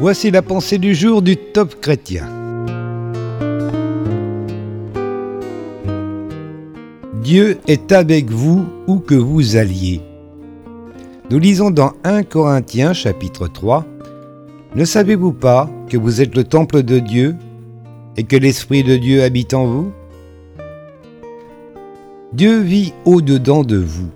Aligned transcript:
Voici 0.00 0.30
la 0.30 0.42
pensée 0.42 0.78
du 0.78 0.94
jour 0.94 1.22
du 1.22 1.36
top 1.36 1.80
chrétien. 1.80 2.24
Dieu 7.20 7.58
est 7.66 7.90
avec 7.90 8.30
vous 8.30 8.64
où 8.86 9.00
que 9.00 9.16
vous 9.16 9.56
alliez. 9.56 10.00
Nous 11.30 11.40
lisons 11.40 11.72
dans 11.72 11.94
1 12.04 12.22
Corinthiens 12.22 12.92
chapitre 12.92 13.48
3 13.48 13.84
Ne 14.76 14.84
savez-vous 14.84 15.32
pas 15.32 15.68
que 15.88 15.96
vous 15.96 16.20
êtes 16.20 16.36
le 16.36 16.44
temple 16.44 16.84
de 16.84 17.00
Dieu 17.00 17.34
et 18.16 18.22
que 18.22 18.36
l'Esprit 18.36 18.84
de 18.84 18.96
Dieu 18.96 19.24
habite 19.24 19.52
en 19.52 19.66
vous? 19.66 19.90
Dieu 22.32 22.60
vit 22.60 22.92
au-dedans 23.04 23.64
de 23.64 23.78
vous. 23.78 24.10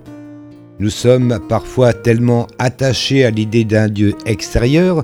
Nous 0.79 0.89
sommes 0.89 1.39
parfois 1.49 1.91
tellement 1.91 2.47
attachés 2.57 3.25
à 3.25 3.31
l'idée 3.31 3.65
d'un 3.65 3.89
Dieu 3.89 4.15
extérieur 4.25 5.03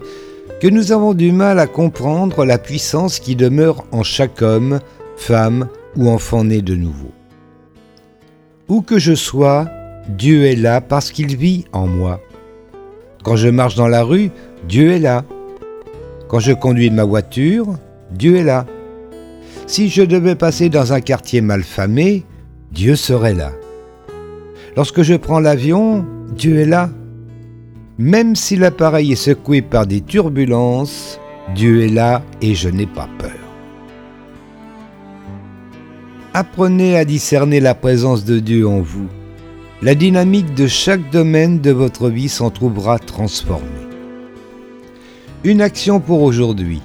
que 0.60 0.68
nous 0.68 0.92
avons 0.92 1.14
du 1.14 1.32
mal 1.32 1.60
à 1.60 1.68
comprendre 1.68 2.46
la 2.46 2.58
puissance 2.58 3.20
qui 3.20 3.36
demeure 3.36 3.86
en 3.92 4.04
chaque 4.04 4.42
homme, 4.42 4.80
femme 5.16 5.68
ou 5.96 6.10
enfant 6.10 6.44
né 6.44 6.62
de 6.62 6.76
nouveau. 6.76 7.12
Où 8.68 8.82
que 8.82 9.00
je 9.00 9.16
sois, 9.16 9.68
Dieu 10.10 10.46
est 10.46 10.56
là 10.56 10.82
parce 10.82 11.12
qu'il 11.12 11.36
vit 11.38 11.66
en 11.72 11.88
moi. 11.88 12.20
Quand 13.24 13.36
je 13.36 13.50
marche 13.50 13.76
dans 13.76 13.88
la 13.88 14.04
rue, 14.04 14.32
Dieu 14.68 14.92
est 14.92 15.00
là. 15.00 15.24
Quand 16.28 16.40
je 16.40 16.52
conduis 16.52 16.90
ma 16.90 17.04
voiture, 17.04 17.78
Dieu 18.12 18.38
est 18.38 18.44
là. 18.44 18.66
Si 19.68 19.90
je 19.90 20.04
devais 20.04 20.36
passer 20.36 20.70
dans 20.70 20.94
un 20.94 21.02
quartier 21.02 21.42
malfamé, 21.42 22.26
Dieu 22.72 22.96
serait 22.96 23.34
là. 23.34 23.52
Lorsque 24.76 25.02
je 25.02 25.16
prends 25.16 25.40
l'avion, 25.40 26.06
Dieu 26.36 26.60
est 26.60 26.66
là. 26.66 26.90
Même 28.00 28.38
si 28.38 28.56
l'appareil 28.56 29.12
est 29.12 29.16
secoué 29.18 29.62
par 29.62 29.86
des 29.86 30.00
turbulences, 30.00 31.20
Dieu 31.54 31.84
est 31.84 31.90
là 31.90 32.24
et 32.42 32.56
je 32.56 32.70
n'ai 32.70 32.86
pas 32.86 33.10
peur. 33.20 33.32
Apprenez 36.34 36.98
à 36.98 37.04
discerner 37.04 37.60
la 37.60 37.76
présence 37.76 38.24
de 38.24 38.40
Dieu 38.40 38.66
en 38.66 38.80
vous. 38.80 39.10
La 39.82 39.96
dynamique 39.96 40.54
de 40.56 40.66
chaque 40.66 41.12
domaine 41.12 41.60
de 41.60 41.72
votre 41.72 42.08
vie 42.08 42.30
s'en 42.30 42.52
trouvera 42.52 43.00
transformée. 43.00 43.68
Une 45.44 45.62
action 45.62 46.00
pour 46.00 46.22
aujourd'hui. 46.22 46.82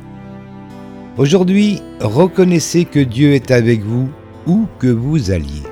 Aujourd'hui, 1.16 1.80
reconnaissez 2.00 2.86
que 2.86 2.98
Dieu 2.98 3.34
est 3.34 3.52
avec 3.52 3.82
vous 3.82 4.08
où 4.48 4.66
que 4.80 4.88
vous 4.88 5.30
alliez. 5.30 5.62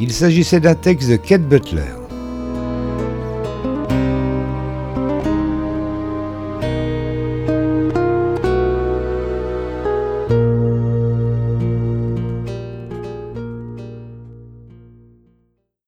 Il 0.00 0.12
s'agissait 0.12 0.60
d'un 0.60 0.74
texte 0.74 1.08
de 1.08 1.16
Kate 1.16 1.42
Butler. 1.48 2.03